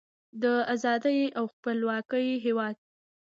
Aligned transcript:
د 0.41 0.43
ازادۍ 0.73 1.19
او 1.37 1.45
خپلواکۍ 1.53 2.27
هیواد. 2.45 2.75